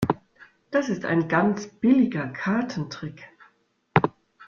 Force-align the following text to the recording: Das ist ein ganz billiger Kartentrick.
Das 0.71 0.89
ist 0.89 1.05
ein 1.05 1.27
ganz 1.27 1.67
billiger 1.67 2.25
Kartentrick. 2.29 3.29